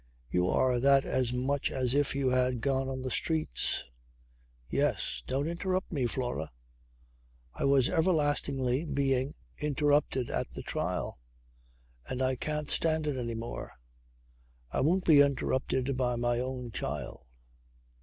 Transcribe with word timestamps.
You 0.31 0.49
are 0.49 0.79
that 0.79 1.05
as 1.05 1.31
much 1.31 1.69
as 1.69 1.93
if 1.93 2.15
you 2.15 2.29
had 2.29 2.59
gone 2.61 2.89
on 2.89 3.03
the 3.03 3.11
streets. 3.11 3.83
Yes. 4.67 5.21
Don't 5.27 5.47
interrupt 5.47 5.91
me, 5.91 6.07
Flora. 6.07 6.49
I 7.53 7.65
was 7.65 7.87
everlastingly 7.87 8.83
being 8.83 9.35
interrupted 9.59 10.31
at 10.31 10.49
the 10.49 10.63
trial 10.63 11.19
and 12.07 12.19
I 12.19 12.35
can't 12.35 12.71
stand 12.71 13.05
it 13.05 13.15
any 13.15 13.35
more. 13.35 13.73
I 14.71 14.81
won't 14.81 15.05
be 15.05 15.21
interrupted 15.21 15.95
by 15.95 16.15
my 16.15 16.39
own 16.39 16.71
child. 16.71 17.27